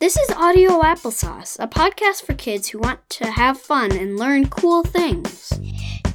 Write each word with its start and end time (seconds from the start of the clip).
This 0.00 0.16
is 0.16 0.30
Audio 0.30 0.80
Applesauce, 0.80 1.58
a 1.60 1.68
podcast 1.68 2.22
for 2.22 2.32
kids 2.32 2.68
who 2.68 2.78
want 2.78 3.06
to 3.10 3.30
have 3.32 3.60
fun 3.60 3.92
and 3.92 4.16
learn 4.16 4.48
cool 4.48 4.82
things. 4.82 5.52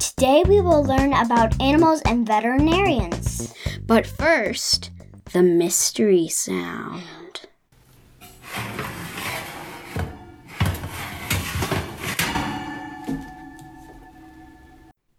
Today 0.00 0.42
we 0.44 0.60
will 0.60 0.82
learn 0.82 1.12
about 1.12 1.62
animals 1.62 2.02
and 2.04 2.26
veterinarians. 2.26 3.54
But 3.86 4.04
first, 4.04 4.90
the 5.32 5.44
mystery 5.44 6.26
sound. 6.26 7.42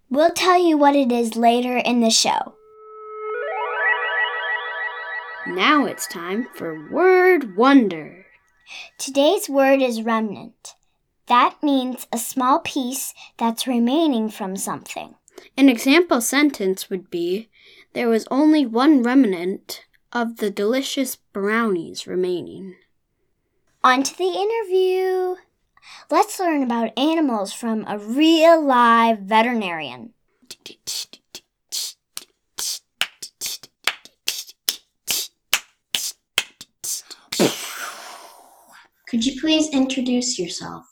We'll 0.09 0.31
tell 0.31 0.61
you 0.61 0.77
what 0.77 0.97
it 0.97 1.13
is 1.13 1.37
later 1.37 1.77
in 1.77 2.01
the 2.01 2.09
show. 2.09 2.55
Now 5.47 5.85
it's 5.85 6.05
time 6.07 6.49
for 6.53 6.91
Word 6.91 7.55
Wonder. 7.55 8.26
Today's 8.97 9.49
word 9.49 9.81
is 9.81 10.01
remnant. 10.01 10.75
That 11.27 11.55
means 11.61 12.07
a 12.11 12.17
small 12.17 12.59
piece 12.59 13.13
that's 13.37 13.67
remaining 13.67 14.29
from 14.29 14.55
something. 14.55 15.15
An 15.57 15.69
example 15.69 16.21
sentence 16.21 16.89
would 16.89 17.09
be 17.09 17.49
There 17.93 18.09
was 18.09 18.27
only 18.31 18.65
one 18.65 19.03
remnant 19.03 19.85
of 20.11 20.37
the 20.37 20.49
delicious 20.49 21.15
brownies 21.15 22.07
remaining. 22.07 22.75
On 23.83 24.03
to 24.03 24.17
the 24.17 24.23
interview. 24.23 25.35
Let's 26.09 26.39
learn 26.39 26.63
about 26.63 26.97
animals 26.97 27.53
from 27.53 27.85
a 27.87 27.97
real 27.97 28.61
live 28.61 29.19
veterinarian. 29.19 30.13
Could 39.17 39.25
you 39.25 39.41
please 39.41 39.69
introduce 39.69 40.37
yourself? 40.37 40.85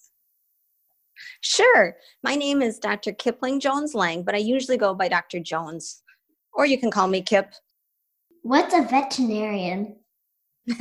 Sure. 1.42 1.96
My 2.24 2.34
name 2.34 2.64
is 2.64 2.80
Dr. 2.80 3.12
Kipling 3.12 3.60
Jones 3.60 3.94
Lang, 3.94 4.24
but 4.24 4.34
I 4.34 4.40
usually 4.40 4.78
go 4.80 4.96
by 4.96 5.10
Dr. 5.10 5.40
Jones. 5.40 6.02
Or 6.52 6.66
you 6.66 6.80
can 6.80 6.90
call 6.90 7.08
me 7.08 7.22
Kip. 7.22 7.54
What's 8.42 8.74
a 8.74 8.82
veterinarian? 8.82 9.98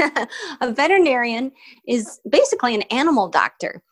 a 0.63 0.73
veterinarian 0.73 1.53
is 1.87 2.19
basically 2.31 2.75
an 2.75 2.81
animal 2.91 3.29
doctor, 3.29 3.83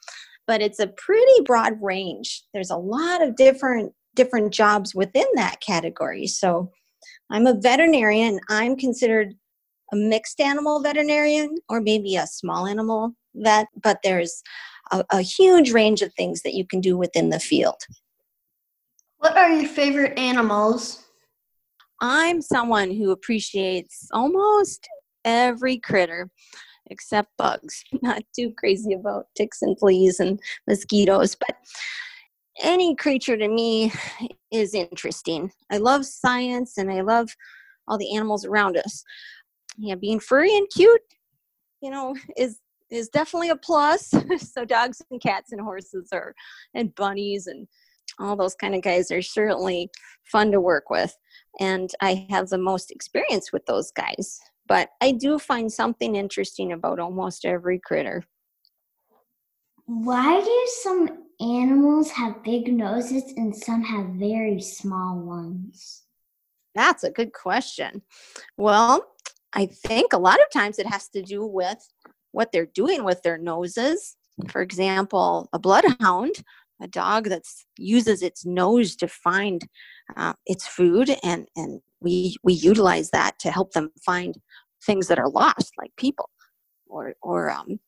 but 0.46 0.62
it's 0.62 0.78
a 0.78 0.86
pretty 0.86 1.42
broad 1.44 1.74
range. 1.82 2.44
There's 2.54 2.70
a 2.70 2.78
lot 2.78 3.22
of 3.22 3.36
different 3.36 3.92
different 4.14 4.54
jobs 4.54 4.94
within 4.94 5.26
that 5.34 5.60
category. 5.60 6.26
So 6.26 6.70
I'm 7.30 7.46
a 7.46 7.60
veterinarian. 7.60 8.40
I'm 8.48 8.76
considered 8.76 9.34
a 9.92 9.96
mixed 9.96 10.40
animal 10.40 10.80
veterinarian 10.82 11.56
or 11.68 11.82
maybe 11.82 12.16
a 12.16 12.26
small 12.26 12.66
animal 12.66 13.14
vet, 13.34 13.68
but 13.80 13.98
there's 14.02 14.42
a, 14.90 15.04
a 15.10 15.20
huge 15.20 15.72
range 15.72 16.02
of 16.02 16.12
things 16.14 16.42
that 16.42 16.54
you 16.54 16.66
can 16.66 16.80
do 16.80 16.96
within 16.96 17.30
the 17.30 17.40
field. 17.40 17.80
What 19.18 19.36
are 19.36 19.50
your 19.50 19.68
favorite 19.68 20.18
animals? 20.18 21.04
I'm 22.00 22.42
someone 22.42 22.90
who 22.90 23.12
appreciates 23.12 24.08
almost 24.12 24.88
every 25.24 25.78
critter 25.78 26.28
except 26.90 27.30
bugs. 27.38 27.84
Not 28.02 28.24
too 28.34 28.52
crazy 28.58 28.92
about 28.94 29.26
ticks 29.36 29.62
and 29.62 29.78
fleas 29.78 30.20
and 30.20 30.40
mosquitoes, 30.66 31.36
but 31.36 31.56
any 32.60 32.94
creature 32.94 33.36
to 33.36 33.48
me 33.48 33.92
is 34.50 34.74
interesting. 34.74 35.52
I 35.70 35.78
love 35.78 36.04
science 36.04 36.76
and 36.76 36.90
I 36.90 37.00
love 37.00 37.30
all 37.88 37.98
the 37.98 38.14
animals 38.14 38.44
around 38.44 38.76
us. 38.76 39.02
Yeah, 39.78 39.94
being 39.94 40.20
furry 40.20 40.54
and 40.54 40.68
cute, 40.74 41.00
you 41.80 41.90
know, 41.90 42.14
is 42.36 42.58
is 42.92 43.08
definitely 43.08 43.50
a 43.50 43.56
plus. 43.56 44.12
so 44.38 44.64
dogs 44.64 45.02
and 45.10 45.20
cats 45.20 45.52
and 45.52 45.60
horses 45.60 46.08
are 46.12 46.34
and 46.74 46.94
bunnies 46.94 47.46
and 47.46 47.66
all 48.18 48.36
those 48.36 48.54
kind 48.54 48.74
of 48.74 48.82
guys 48.82 49.10
are 49.10 49.22
certainly 49.22 49.90
fun 50.24 50.52
to 50.52 50.60
work 50.60 50.90
with 50.90 51.16
and 51.60 51.90
I 52.00 52.26
have 52.30 52.48
the 52.48 52.58
most 52.58 52.90
experience 52.90 53.52
with 53.52 53.66
those 53.66 53.90
guys. 53.90 54.40
But 54.66 54.90
I 55.00 55.12
do 55.12 55.38
find 55.38 55.70
something 55.70 56.16
interesting 56.16 56.72
about 56.72 56.98
almost 56.98 57.44
every 57.44 57.78
critter. 57.78 58.24
Why 59.86 60.40
do 60.40 60.66
some 60.82 61.24
animals 61.40 62.10
have 62.12 62.42
big 62.44 62.72
noses 62.72 63.34
and 63.36 63.54
some 63.54 63.82
have 63.82 64.06
very 64.10 64.60
small 64.60 65.18
ones? 65.18 66.04
That's 66.74 67.04
a 67.04 67.10
good 67.10 67.32
question. 67.32 68.02
Well, 68.56 69.04
I 69.52 69.66
think 69.66 70.12
a 70.12 70.18
lot 70.18 70.40
of 70.40 70.50
times 70.50 70.78
it 70.78 70.86
has 70.86 71.08
to 71.10 71.22
do 71.22 71.44
with 71.44 71.86
what 72.32 72.52
they're 72.52 72.66
doing 72.66 73.04
with 73.04 73.22
their 73.22 73.38
noses. 73.38 74.16
For 74.48 74.62
example, 74.62 75.48
a 75.52 75.58
bloodhound, 75.58 76.34
a 76.80 76.88
dog 76.88 77.28
that 77.28 77.44
uses 77.78 78.22
its 78.22 78.44
nose 78.44 78.96
to 78.96 79.08
find 79.08 79.66
uh, 80.16 80.32
its 80.46 80.66
food, 80.66 81.14
and, 81.22 81.46
and 81.54 81.80
we, 82.00 82.36
we 82.42 82.54
utilize 82.54 83.10
that 83.10 83.38
to 83.40 83.50
help 83.50 83.72
them 83.72 83.90
find 84.04 84.36
things 84.84 85.06
that 85.08 85.18
are 85.18 85.28
lost, 85.28 85.72
like 85.78 85.92
people 85.96 86.28
or, 86.86 87.14
or 87.22 87.50
um, 87.50 87.78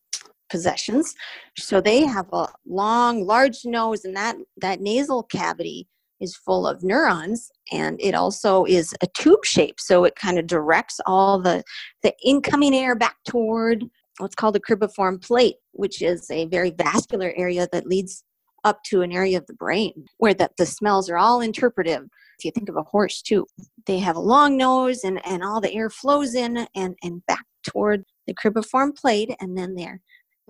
possessions. 0.48 1.14
So 1.58 1.80
they 1.80 2.06
have 2.06 2.26
a 2.32 2.48
long, 2.66 3.26
large 3.26 3.64
nose, 3.64 4.04
and 4.04 4.14
that, 4.16 4.36
that 4.58 4.80
nasal 4.80 5.24
cavity 5.24 5.88
is 6.20 6.36
full 6.36 6.66
of 6.66 6.82
neurons 6.82 7.50
and 7.72 8.00
it 8.00 8.14
also 8.14 8.64
is 8.64 8.94
a 9.02 9.06
tube 9.14 9.44
shape 9.44 9.80
so 9.80 10.04
it 10.04 10.14
kind 10.14 10.38
of 10.38 10.46
directs 10.46 11.00
all 11.06 11.40
the 11.40 11.62
the 12.02 12.14
incoming 12.24 12.74
air 12.74 12.94
back 12.94 13.16
toward 13.26 13.84
what's 14.18 14.34
called 14.34 14.56
a 14.56 14.60
cribriform 14.60 15.20
plate 15.22 15.56
which 15.72 16.02
is 16.02 16.30
a 16.30 16.46
very 16.46 16.70
vascular 16.70 17.32
area 17.36 17.68
that 17.72 17.86
leads 17.86 18.24
up 18.64 18.82
to 18.84 19.02
an 19.02 19.12
area 19.12 19.38
of 19.38 19.46
the 19.46 19.54
brain 19.54 19.92
where 20.18 20.34
the, 20.34 20.48
the 20.56 20.66
smells 20.66 21.10
are 21.10 21.18
all 21.18 21.40
interpretive. 21.40 22.02
If 22.38 22.44
you 22.44 22.50
think 22.50 22.68
of 22.68 22.76
a 22.76 22.82
horse 22.82 23.22
too 23.22 23.46
they 23.86 23.98
have 23.98 24.16
a 24.16 24.20
long 24.20 24.56
nose 24.56 25.04
and, 25.04 25.24
and 25.26 25.44
all 25.44 25.60
the 25.60 25.72
air 25.72 25.90
flows 25.90 26.34
in 26.34 26.66
and, 26.74 26.96
and 27.02 27.24
back 27.26 27.44
toward 27.62 28.04
the 28.26 28.34
cribriform 28.34 28.96
plate 28.96 29.30
and 29.40 29.56
then 29.56 29.74
there 29.74 30.00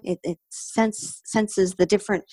it, 0.03 0.19
it 0.22 0.38
sense, 0.50 1.20
senses 1.24 1.74
the 1.74 1.86
different 1.86 2.24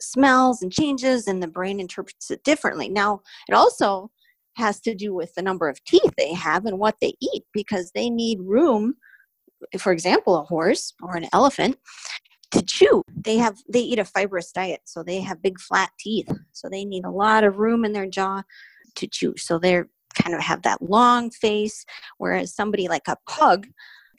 smells 0.00 0.62
and 0.62 0.72
changes 0.72 1.26
and 1.26 1.42
the 1.42 1.48
brain 1.48 1.80
interprets 1.80 2.30
it 2.30 2.42
differently. 2.42 2.88
Now 2.88 3.20
it 3.48 3.54
also 3.54 4.10
has 4.56 4.80
to 4.80 4.94
do 4.94 5.14
with 5.14 5.34
the 5.34 5.42
number 5.42 5.68
of 5.68 5.82
teeth 5.84 6.12
they 6.16 6.32
have 6.32 6.66
and 6.66 6.78
what 6.78 6.96
they 7.00 7.14
eat 7.20 7.42
because 7.52 7.90
they 7.94 8.10
need 8.10 8.38
room 8.40 8.94
for 9.78 9.92
example 9.92 10.36
a 10.36 10.44
horse 10.44 10.92
or 11.02 11.16
an 11.16 11.26
elephant 11.32 11.76
to 12.50 12.62
chew 12.62 13.02
they 13.14 13.36
have 13.36 13.56
they 13.68 13.80
eat 13.80 13.98
a 13.98 14.04
fibrous 14.04 14.52
diet 14.52 14.80
so 14.84 15.02
they 15.02 15.20
have 15.20 15.42
big 15.42 15.58
flat 15.60 15.90
teeth 15.98 16.28
so 16.52 16.68
they 16.68 16.84
need 16.84 17.04
a 17.04 17.10
lot 17.10 17.44
of 17.44 17.58
room 17.58 17.84
in 17.84 17.92
their 17.92 18.06
jaw 18.06 18.42
to 18.94 19.06
chew 19.06 19.34
so 19.36 19.58
they're 19.58 19.88
kind 20.20 20.34
of 20.34 20.40
have 20.40 20.62
that 20.62 20.80
long 20.80 21.30
face 21.30 21.84
whereas 22.18 22.54
somebody 22.54 22.86
like 22.86 23.08
a 23.08 23.16
pug 23.28 23.66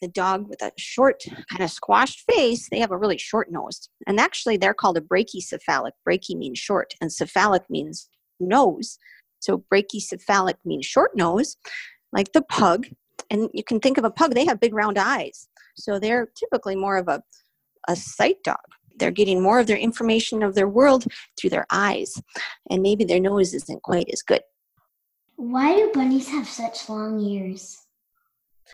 the 0.01 0.07
dog 0.07 0.47
with 0.47 0.61
a 0.61 0.71
short, 0.77 1.23
kind 1.49 1.63
of 1.63 1.71
squashed 1.71 2.23
face, 2.29 2.69
they 2.69 2.79
have 2.79 2.91
a 2.91 2.97
really 2.97 3.17
short 3.17 3.51
nose. 3.51 3.89
And 4.07 4.19
actually, 4.19 4.57
they're 4.57 4.73
called 4.73 4.97
a 4.97 5.01
brachycephalic. 5.01 5.91
Brachy 6.07 6.35
means 6.35 6.59
short, 6.59 6.93
and 7.01 7.11
cephalic 7.11 7.63
means 7.69 8.09
nose. 8.39 8.97
So 9.39 9.63
brachycephalic 9.71 10.55
means 10.63 10.85
short 10.85 11.11
nose, 11.15 11.57
like 12.11 12.33
the 12.33 12.41
pug. 12.41 12.87
And 13.29 13.49
you 13.53 13.63
can 13.63 13.79
think 13.79 13.97
of 13.97 14.05
a 14.05 14.11
pug, 14.11 14.33
they 14.33 14.45
have 14.45 14.59
big 14.59 14.73
round 14.73 14.97
eyes. 14.97 15.47
So 15.75 15.99
they're 15.99 16.27
typically 16.37 16.75
more 16.75 16.97
of 16.97 17.07
a, 17.07 17.21
a 17.87 17.95
sight 17.95 18.43
dog. 18.43 18.57
They're 18.97 19.11
getting 19.11 19.41
more 19.41 19.59
of 19.59 19.67
their 19.67 19.77
information 19.77 20.41
of 20.41 20.55
their 20.55 20.69
world 20.69 21.05
through 21.37 21.49
their 21.49 21.65
eyes. 21.69 22.21
And 22.69 22.81
maybe 22.81 23.03
their 23.03 23.19
nose 23.19 23.53
isn't 23.53 23.83
quite 23.83 24.09
as 24.11 24.21
good. 24.21 24.41
Why 25.35 25.75
do 25.75 25.91
bunnies 25.93 26.29
have 26.29 26.47
such 26.47 26.87
long 26.87 27.19
ears? 27.19 27.85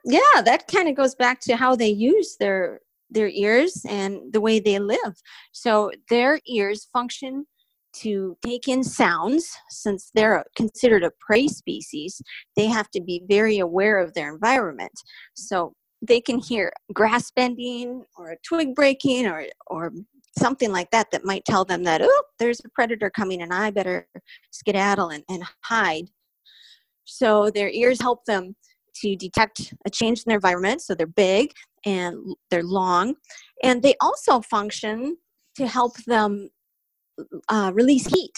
yeah 0.03 0.41
that 0.43 0.67
kind 0.67 0.87
of 0.87 0.95
goes 0.95 1.15
back 1.15 1.39
to 1.41 1.55
how 1.55 1.75
they 1.75 1.89
use 1.89 2.37
their 2.39 2.79
their 3.09 3.29
ears 3.29 3.85
and 3.87 4.31
the 4.31 4.41
way 4.41 4.59
they 4.59 4.79
live 4.79 5.15
so 5.51 5.91
their 6.09 6.39
ears 6.47 6.87
function 6.93 7.45
to 7.93 8.37
take 8.43 8.67
in 8.67 8.83
sounds 8.83 9.55
since 9.69 10.11
they're 10.13 10.43
considered 10.55 11.03
a 11.03 11.11
prey 11.19 11.47
species 11.47 12.21
they 12.55 12.65
have 12.65 12.89
to 12.91 13.01
be 13.01 13.23
very 13.27 13.59
aware 13.59 13.99
of 13.99 14.13
their 14.13 14.33
environment 14.33 14.91
so 15.33 15.73
they 16.01 16.21
can 16.21 16.39
hear 16.39 16.71
grass 16.93 17.31
bending 17.31 18.03
or 18.17 18.31
a 18.31 18.37
twig 18.47 18.73
breaking 18.75 19.27
or 19.27 19.45
or 19.67 19.91
something 20.37 20.71
like 20.71 20.89
that 20.91 21.11
that 21.11 21.25
might 21.25 21.43
tell 21.45 21.65
them 21.65 21.83
that 21.83 22.01
oh 22.01 22.23
there's 22.39 22.61
a 22.63 22.69
predator 22.69 23.09
coming 23.09 23.41
and 23.41 23.53
i 23.53 23.69
better 23.69 24.07
skedaddle 24.51 25.09
and, 25.09 25.23
and 25.29 25.43
hide 25.61 26.05
so 27.05 27.49
their 27.49 27.69
ears 27.69 27.99
help 27.99 28.23
them 28.25 28.55
to 28.95 29.15
detect 29.15 29.73
a 29.85 29.89
change 29.89 30.19
in 30.19 30.23
their 30.27 30.37
environment. 30.37 30.81
So 30.81 30.95
they're 30.95 31.07
big 31.07 31.51
and 31.85 32.17
they're 32.49 32.63
long. 32.63 33.15
And 33.63 33.81
they 33.81 33.95
also 34.01 34.41
function 34.41 35.17
to 35.55 35.67
help 35.67 35.95
them 36.05 36.49
uh, 37.49 37.71
release 37.73 38.05
heat. 38.05 38.33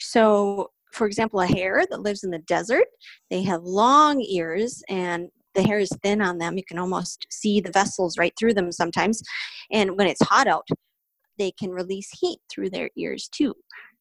So, 0.00 0.70
for 0.92 1.06
example, 1.06 1.40
a 1.40 1.46
hare 1.46 1.84
that 1.90 2.00
lives 2.00 2.24
in 2.24 2.30
the 2.30 2.38
desert, 2.40 2.86
they 3.30 3.42
have 3.42 3.62
long 3.62 4.20
ears 4.22 4.82
and 4.88 5.28
the 5.54 5.62
hair 5.62 5.78
is 5.78 5.90
thin 6.02 6.20
on 6.20 6.38
them. 6.38 6.56
You 6.56 6.64
can 6.64 6.78
almost 6.78 7.26
see 7.30 7.60
the 7.60 7.72
vessels 7.72 8.18
right 8.18 8.32
through 8.38 8.54
them 8.54 8.70
sometimes. 8.70 9.22
And 9.72 9.96
when 9.96 10.06
it's 10.06 10.22
hot 10.22 10.46
out, 10.46 10.66
they 11.38 11.50
can 11.52 11.70
release 11.70 12.08
heat 12.18 12.38
through 12.50 12.70
their 12.70 12.90
ears 12.96 13.28
too. 13.28 13.54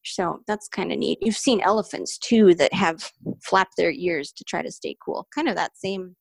So 0.03 0.39
that's 0.47 0.67
kind 0.67 0.91
of 0.91 0.99
neat. 0.99 1.17
You've 1.21 1.35
seen 1.35 1.61
elephants 1.61 2.17
too 2.19 2.53
that 2.55 2.73
have 2.73 3.11
flapped 3.43 3.75
their 3.75 3.91
ears 3.91 4.31
to 4.33 4.43
try 4.43 4.61
to 4.61 4.71
stay 4.71 4.95
cool. 5.03 5.27
Kind 5.33 5.49
of 5.49 5.55
that 5.55 5.77
same 5.77 6.15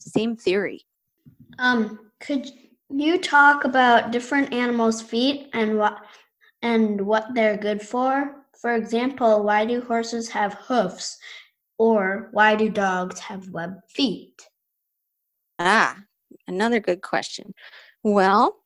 same 0.00 0.34
theory. 0.34 0.80
Um, 1.58 2.10
could 2.20 2.50
you 2.88 3.18
talk 3.18 3.64
about 3.64 4.10
different 4.10 4.52
animals' 4.52 5.02
feet 5.02 5.50
and 5.52 5.78
what 5.78 5.98
and 6.62 7.00
what 7.00 7.34
they're 7.34 7.56
good 7.56 7.82
for? 7.82 8.36
For 8.60 8.74
example, 8.74 9.42
why 9.42 9.64
do 9.64 9.80
horses 9.80 10.28
have 10.30 10.54
hoofs? 10.54 11.18
Or 11.78 12.28
why 12.32 12.56
do 12.56 12.68
dogs 12.68 13.18
have 13.20 13.48
webbed 13.50 13.82
feet? 13.88 14.48
Ah, 15.58 15.96
another 16.46 16.80
good 16.80 17.00
question. 17.00 17.54
Well, 18.02 18.56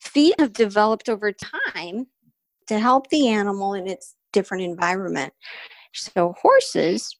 feet 0.00 0.34
have 0.38 0.52
developed 0.52 1.08
over 1.08 1.32
time 1.32 2.06
to 2.68 2.78
help 2.78 3.08
the 3.10 3.28
animal 3.28 3.74
in 3.74 3.88
its 3.88 4.14
different 4.32 4.62
environment. 4.64 5.32
So, 5.92 6.34
horses 6.40 7.16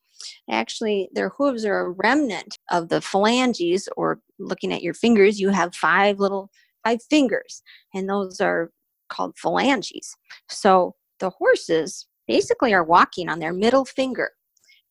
actually, 0.50 1.08
their 1.12 1.30
hooves 1.30 1.64
are 1.64 1.86
a 1.86 1.90
remnant 1.90 2.58
of 2.70 2.88
the 2.88 3.00
phalanges, 3.00 3.88
or 3.96 4.20
looking 4.38 4.72
at 4.72 4.82
your 4.82 4.94
fingers, 4.94 5.40
you 5.40 5.48
have 5.50 5.74
five 5.74 6.20
little 6.20 6.50
five 6.84 7.02
fingers, 7.10 7.62
and 7.94 8.08
those 8.08 8.40
are 8.40 8.70
called 9.08 9.36
phalanges. 9.36 10.16
So, 10.48 10.94
the 11.18 11.30
horses 11.30 12.06
basically 12.28 12.74
are 12.74 12.84
walking 12.84 13.28
on 13.28 13.38
their 13.38 13.52
middle 13.52 13.84
finger, 13.84 14.30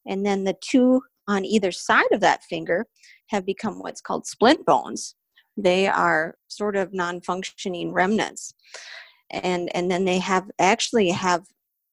and 0.07 0.25
then 0.25 0.43
the 0.43 0.55
two 0.61 1.01
on 1.27 1.45
either 1.45 1.71
side 1.71 2.11
of 2.11 2.21
that 2.21 2.43
finger 2.43 2.85
have 3.27 3.45
become 3.45 3.79
what's 3.79 4.01
called 4.01 4.27
splint 4.27 4.65
bones. 4.65 5.15
They 5.57 5.87
are 5.87 6.35
sort 6.47 6.75
of 6.75 6.93
non-functioning 6.93 7.93
remnants. 7.93 8.53
And 9.31 9.75
and 9.75 9.89
then 9.89 10.05
they 10.05 10.19
have 10.19 10.45
actually 10.59 11.09
have 11.09 11.43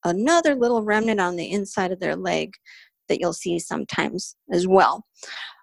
another 0.04 0.54
little 0.54 0.82
remnant 0.82 1.20
on 1.20 1.36
the 1.36 1.50
inside 1.50 1.92
of 1.92 2.00
their 2.00 2.16
leg 2.16 2.54
that 3.08 3.20
you'll 3.20 3.32
see 3.32 3.58
sometimes 3.58 4.36
as 4.52 4.66
well. 4.66 5.06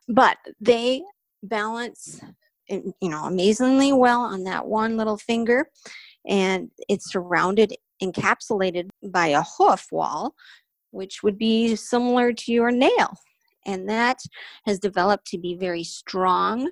But 0.07 0.37
they 0.59 1.03
balance 1.43 2.21
you 2.69 2.93
know 3.01 3.23
amazingly 3.23 3.93
well 3.93 4.21
on 4.21 4.43
that 4.43 4.67
one 4.67 4.97
little 4.97 5.17
finger 5.17 5.69
and 6.29 6.69
it's 6.87 7.11
surrounded 7.11 7.75
encapsulated 8.01 8.89
by 9.11 9.27
a 9.27 9.43
hoof 9.43 9.87
wall 9.91 10.33
which 10.91 11.21
would 11.21 11.37
be 11.37 11.75
similar 11.75 12.31
to 12.31 12.53
your 12.53 12.71
nail 12.71 13.13
and 13.65 13.89
that 13.89 14.19
has 14.65 14.79
developed 14.79 15.25
to 15.27 15.37
be 15.37 15.55
very 15.55 15.83
strong 15.83 16.69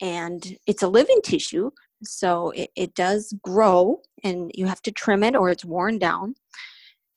and 0.00 0.56
it's 0.66 0.82
a 0.82 0.88
living 0.88 1.20
tissue 1.22 1.70
so 2.02 2.50
it, 2.50 2.70
it 2.76 2.94
does 2.94 3.34
grow 3.42 4.00
and 4.24 4.50
you 4.54 4.66
have 4.66 4.80
to 4.80 4.92
trim 4.92 5.22
it 5.22 5.36
or 5.36 5.50
it's 5.50 5.64
worn 5.64 5.98
down 5.98 6.34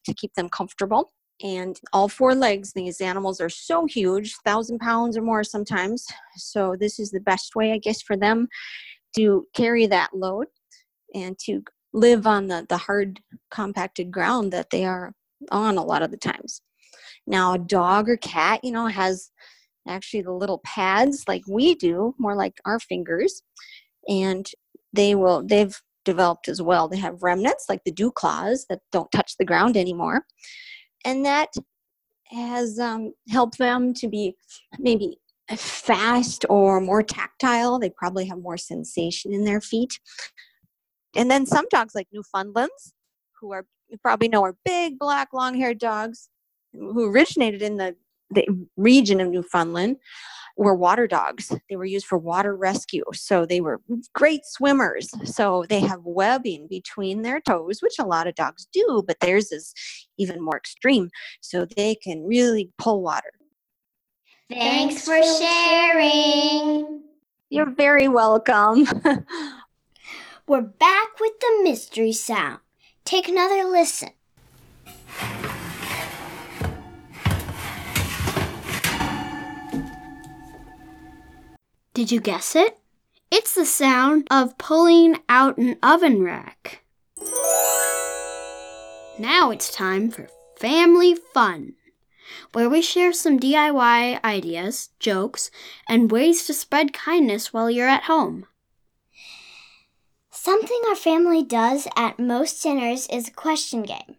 to 0.06 0.14
keep 0.14 0.34
them 0.34 0.50
comfortable 0.50 1.14
and 1.44 1.80
all 1.94 2.08
four 2.10 2.36
legs 2.36 2.74
these 2.74 3.00
animals 3.00 3.40
are 3.40 3.50
so 3.50 3.86
huge 3.86 4.36
thousand 4.44 4.80
pounds 4.80 5.16
or 5.16 5.22
more 5.22 5.44
sometimes 5.44 6.06
so 6.36 6.76
this 6.78 7.00
is 7.00 7.12
the 7.12 7.20
best 7.22 7.56
way 7.56 7.72
i 7.72 7.78
guess 7.78 8.02
for 8.02 8.18
them 8.18 8.48
to 9.16 9.46
carry 9.54 9.86
that 9.86 10.10
load 10.14 10.48
and 11.14 11.38
to 11.40 11.64
live 11.94 12.26
on 12.26 12.48
the, 12.48 12.66
the 12.70 12.78
hard 12.78 13.20
compacted 13.50 14.12
ground 14.12 14.52
that 14.54 14.70
they 14.70 14.86
are 14.86 15.14
on 15.52 15.78
a 15.78 15.84
lot 15.84 16.02
of 16.02 16.12
the 16.12 16.18
times 16.18 16.62
now, 17.28 17.54
a 17.54 17.60
dog 17.60 18.10
or 18.10 18.18
cat, 18.18 18.62
you 18.64 18.72
know, 18.72 18.88
has 18.88 19.32
actually 19.88 20.22
the 20.22 20.34
little 20.34 20.60
pads 20.60 21.26
like 21.28 21.44
we 21.48 21.76
do, 21.76 22.16
more 22.18 22.36
like 22.36 22.56
our 22.66 22.80
fingers, 22.80 23.44
and 24.08 24.48
they 24.94 25.16
will, 25.16 25.44
they've 25.46 25.80
developed 26.06 26.48
as 26.48 26.62
well. 26.62 26.88
They 26.88 26.98
have 26.98 27.24
remnants 27.24 27.66
like 27.70 27.84
the 27.84 27.92
dew 27.92 28.12
claws 28.12 28.66
that 28.70 28.80
don't 28.92 29.12
touch 29.12 29.38
the 29.38 29.46
ground 29.46 29.78
anymore. 29.78 30.26
And 31.06 31.26
that 31.26 31.50
has 32.26 32.80
um, 32.80 33.14
helped 33.30 33.58
them 33.58 33.94
to 33.96 34.08
be 34.08 34.36
maybe 34.80 35.18
fast 35.56 36.46
or 36.50 36.80
more 36.80 37.04
tactile. 37.04 37.78
They 37.78 37.90
probably 37.90 38.26
have 38.26 38.40
more 38.40 38.58
sensation 38.58 39.34
in 39.34 39.44
their 39.44 39.62
feet. 39.62 40.00
And 41.16 41.30
then 41.30 41.46
some 41.46 41.66
dogs, 41.70 41.96
like 41.96 42.08
Newfoundlands, 42.12 42.94
who 43.40 43.52
are 43.52 43.66
you 43.90 43.98
probably 43.98 44.30
know 44.30 44.44
are 44.44 44.56
big, 44.64 44.98
black, 44.98 45.30
long 45.34 45.56
haired 45.56 45.80
dogs, 45.80 46.30
who 46.74 47.12
originated 47.12 47.62
in 47.62 47.78
the, 47.78 47.96
the 48.30 48.48
region 48.78 49.20
of 49.20 49.30
Newfoundland 49.30 49.98
were 50.58 50.76
water 50.76 51.08
dogs. 51.08 51.54
They 51.70 51.76
were 51.76 51.86
used 51.86 52.06
for 52.06 52.18
water 52.18 52.56
rescue. 52.56 53.04
So 53.14 53.46
they 53.46 53.62
were 53.62 53.82
great 54.14 54.46
swimmers. 54.46 55.10
So 55.26 55.66
they 55.68 55.80
have 55.82 56.02
webbing 56.04 56.68
between 56.70 57.22
their 57.22 57.42
toes, 57.42 57.82
which 57.82 58.00
a 58.00 58.06
lot 58.06 58.28
of 58.28 58.36
dogs 58.36 58.68
do, 58.72 59.04
but 59.06 59.20
theirs 59.20 59.52
is 59.52 59.74
even 60.18 60.42
more 60.42 60.58
extreme. 60.58 61.10
So 61.42 61.66
they 61.66 61.96
can 61.96 62.24
really 62.26 62.72
pull 62.78 63.02
water. 63.02 63.32
Thanks 64.50 65.06
for 65.06 65.22
sharing. 65.24 67.04
You're 67.50 67.72
very 67.72 68.08
welcome. 68.08 68.88
We're 70.48 70.62
back 70.62 71.01
with 71.22 71.40
the 71.40 71.62
mystery 71.64 72.12
sound. 72.12 72.60
Take 73.06 73.28
another 73.28 73.64
listen. 73.64 74.10
Did 81.94 82.12
you 82.12 82.20
guess 82.20 82.56
it? 82.56 82.80
It's 83.30 83.54
the 83.54 83.66
sound 83.66 84.28
of 84.32 84.58
pulling 84.58 85.18
out 85.30 85.58
an 85.58 85.78
oven 85.84 86.24
rack. 86.24 86.84
Now 89.20 89.52
it's 89.52 89.72
time 89.72 90.10
for 90.10 90.28
family 90.58 91.14
fun, 91.14 91.74
where 92.54 92.68
we 92.70 92.82
share 92.82 93.14
some 93.14 93.40
DIY 93.40 94.24
ideas, 94.24 94.90
jokes, 95.00 95.52
and 95.88 96.12
ways 96.12 96.48
to 96.48 96.54
spread 96.54 96.94
kindness 96.94 97.54
while 97.54 97.70
you're 97.70 97.88
at 97.88 98.04
home. 98.04 98.48
Something 100.44 100.82
our 100.90 100.96
family 100.96 101.44
does 101.44 101.88
at 101.96 102.18
most 102.18 102.64
dinners 102.64 103.06
is 103.12 103.28
a 103.28 103.32
question 103.32 103.84
game. 103.84 104.16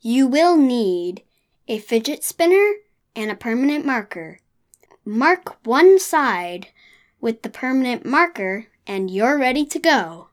You 0.00 0.28
will 0.28 0.56
need 0.56 1.24
a 1.66 1.80
fidget 1.80 2.22
spinner 2.22 2.74
and 3.16 3.32
a 3.32 3.34
permanent 3.34 3.84
marker. 3.84 4.38
Mark 5.04 5.66
one 5.66 5.98
side 5.98 6.68
with 7.20 7.42
the 7.42 7.48
permanent 7.48 8.06
marker 8.06 8.68
and 8.86 9.10
you're 9.10 9.36
ready 9.36 9.66
to 9.66 9.80
go. 9.80 10.28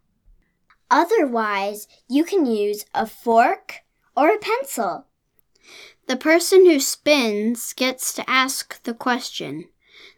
Otherwise, 0.91 1.87
you 2.07 2.23
can 2.23 2.45
use 2.45 2.85
a 2.93 3.07
fork 3.07 3.77
or 4.15 4.29
a 4.29 4.37
pencil. 4.37 5.07
The 6.05 6.15
person 6.15 6.67
who 6.67 6.79
spins 6.79 7.73
gets 7.73 8.13
to 8.13 8.29
ask 8.29 8.83
the 8.83 8.93
question. 8.93 9.69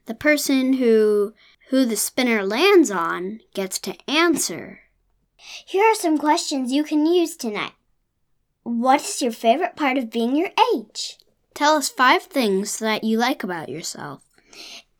The 0.08 0.14
person 0.14 0.74
who 0.74 1.34
who 1.74 1.86
the 1.86 1.96
spinner 1.96 2.46
lands 2.46 2.92
on 2.92 3.40
gets 3.56 3.80
to 3.80 3.96
answer. 4.08 4.82
Here 5.66 5.84
are 5.84 5.96
some 5.96 6.18
questions 6.18 6.72
you 6.72 6.84
can 6.84 7.06
use 7.06 7.36
tonight. 7.36 7.74
What 8.64 9.02
is 9.02 9.22
your 9.22 9.32
favorite 9.32 9.76
part 9.76 9.98
of 9.98 10.10
being 10.10 10.36
your 10.36 10.52
age? 10.74 11.18
Tell 11.54 11.76
us 11.76 11.90
five 11.90 12.24
things 12.24 12.80
that 12.80 13.04
you 13.04 13.18
like 13.18 13.44
about 13.44 13.70
yourself. 13.70 14.24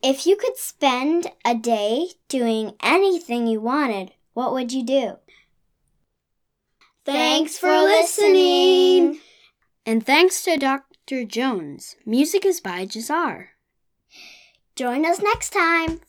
If 0.02 0.26
you 0.26 0.36
could 0.36 0.58
spend 0.58 1.28
a 1.44 1.54
day 1.54 2.08
doing 2.28 2.74
anything 2.82 3.46
you 3.46 3.60
wanted, 3.60 4.12
what 4.34 4.52
would 4.52 4.72
you 4.72 4.84
do? 4.84 5.16
Thanks 7.06 7.58
for 7.58 7.70
listening. 7.70 9.20
And 9.86 10.04
thanks 10.04 10.42
to 10.44 10.56
Dr. 10.56 11.24
Jones. 11.24 11.96
Music 12.04 12.44
is 12.44 12.60
by 12.60 12.86
Jazar. 12.86 13.48
Join 14.76 15.06
us 15.06 15.20
next 15.20 15.50
time 15.50 16.00